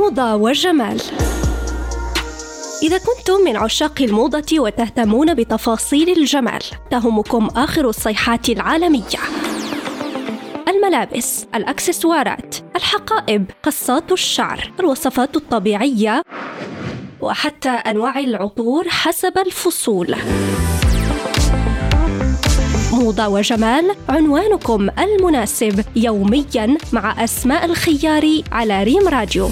[0.00, 1.00] موضة وجمال
[2.82, 9.20] إذا كنتم من عشاق الموضة وتهتمون بتفاصيل الجمال تهمكم آخر الصيحات العالمية.
[10.68, 16.22] الملابس، الأكسسوارات، الحقائب، قصات الشعر، الوصفات الطبيعية
[17.20, 20.14] وحتى أنواع العطور حسب الفصول.
[22.92, 29.50] موضة وجمال عنوانكم المناسب يوميا مع أسماء الخياري على ريم راديو.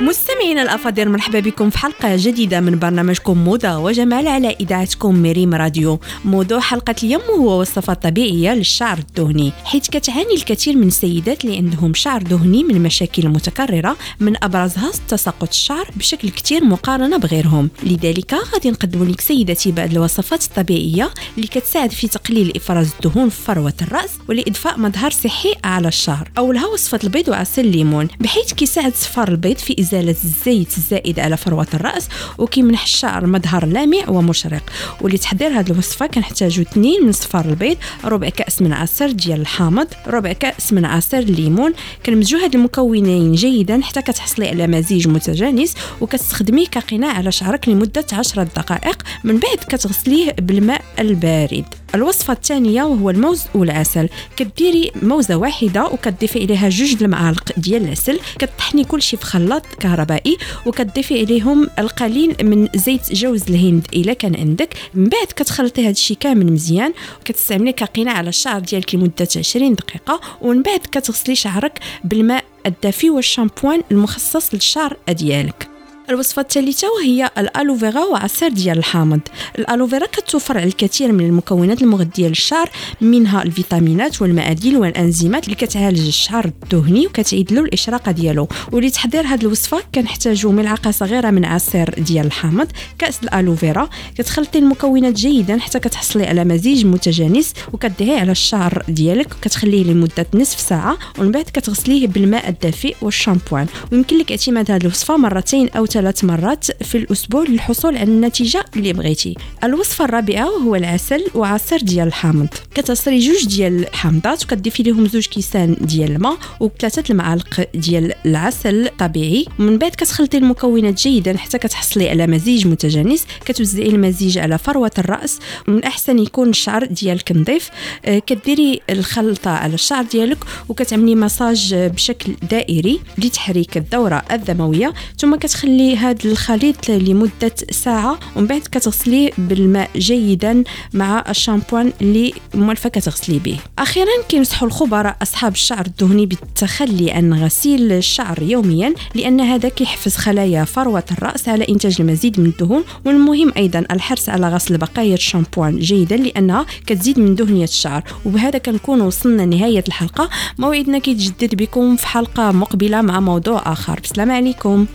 [0.00, 6.00] مستمعينا الأفاضل مرحبا بكم في حلقة جديدة من برنامجكم موضة وجمال على إذاعتكم مريم راديو.
[6.24, 9.52] موضوع حلقة اليوم هو وصفات طبيعيه للشعر الدهني.
[9.64, 15.48] حيث كتعاني الكثير من السيدات اللي عندهم شعر دهني من مشاكل متكررة من أبرزها تساقط
[15.48, 17.70] الشعر بشكل كثير مقارنة بغيرهم.
[17.82, 23.42] لذلك غادي نقدم لك سيدتي بعض الوصفات الطبيعية اللي كتساعد في تقليل إفراز الدهون في
[23.42, 26.30] فروة الرأس ولإضفاء مظهر صحي على الشعر.
[26.38, 31.66] أولها وصفة البيض وعسل الليمون بحيث كيساعد صفار البيض في ازاله الزيت الزائد على فروة
[31.74, 32.08] الرأس
[32.38, 34.62] وكيمنح الشعر مظهر لامع ومشرق.
[35.00, 40.32] ولتحضير هذه الوصفة كنحتاجو اثنين من صفار البيض ربع كأس من عصير ديال الحامض ربع
[40.32, 41.72] كأس من عصير الليمون.
[42.06, 48.42] كنمزجو هاد المكونين جيدا حتى كتحصلي على مزيج متجانس وكتستخدميه كقناع على شعرك لمدة 10
[48.42, 49.02] دقائق.
[49.24, 51.77] من بعد كتغسليه بالماء البارد.
[51.94, 54.08] الوصفة الثانية وهو الموز والعسل.
[54.36, 58.20] كديري موزة واحدة وكتضيفي عليها جوج المعالق ديال العسل.
[58.38, 64.74] كطحني كلشي في خلاط كهربائي وكتضيفي عليهم القليل من زيت جوز الهند إلا كان عندك.
[64.94, 70.20] من بعد كتخلطي هذا الشيء كامل مزيان وكتستعمليه كقناع على الشعر ديالك لمدة 20 دقيقة
[70.40, 75.77] ومن بعد كتغسلي شعرك بالماء الدافي والشامبوان المخصص للشعر ديالك.
[76.10, 79.20] الوصفة الثالثة وهي الألوفيرا وعصير ديال الحامض.
[79.58, 86.44] الألوفيرا كتوفر على الكثير من المكونات المغذية للشعر منها الفيتامينات والمعادن والأنزيمات اللي كتعالج الشعر
[86.44, 88.48] الدهني وكتعيد له الإشراقة ديالو.
[88.72, 92.66] ولتحضير هذه الوصفة كنحتاجو ملعقة صغيرة من عصير ديال الحامض
[92.98, 93.88] كأس الألوفيرا.
[94.18, 100.60] كتخلطي المكونات جيدا حتى كتحصلي على مزيج متجانس وكدهيه على الشعر ديالك وكتخليه لمدة نصف
[100.60, 100.98] ساعة.
[101.18, 103.66] ومن بعد كتغسليه بالماء الدافئ والشامبوان.
[103.92, 108.92] ويمكن لك اعتماد هذه الوصفة مرتين أو ثلاث مرات في الأسبوع للحصول على النتيجة اللي
[108.92, 109.34] بغيتي.
[109.64, 112.48] الوصفة الرابعة هو العسل وعصير ديال الحامض.
[112.74, 119.46] كتصري جوج ديال الحامضات وكتضيفي لهم زوج كيسان ديال الماء وثلاثة المعالق ديال العسل الطبيعي
[119.58, 123.26] ومن بعد كتخلطي المكونات جيدا حتى كتحصلي على مزيج متجانس.
[123.44, 125.38] كتوزعي المزيج على فروة الرأس.
[125.68, 127.70] ومن الأحسن يكون الشعر ديالك نظيف.
[128.04, 130.38] آه، كديري الخلطة على الشعر ديالك
[130.68, 134.94] وكتعملي مساج بشكل دائري لتحريك الدورة الدموية.
[135.18, 140.64] ثم كتخلي هذا الخليط لمدة ساعة ومن بعد كتغسليه بالماء جيدا
[140.94, 143.58] مع الشامبوان اللي موالفة كتغسلي به.
[143.78, 150.64] أخيرا كينصحوا الخبراء أصحاب الشعر الدهني بالتخلي عن غسيل الشعر يوميا لأن هذا كيحفز خلايا
[150.64, 156.16] فروة الرأس على إنتاج المزيد من الدهون والمهم أيضا الحرص على غسل بقايا الشامبوان جيدا
[156.16, 158.04] لأنها كتزيد من دهنية الشعر.
[158.24, 160.30] وبهذا كنكون وصلنا نهاية الحلقة.
[160.58, 164.00] موعدنا كيتجدد بكم في حلقة مقبلة مع موضوع آخر.
[164.04, 164.86] بسلام عليكم.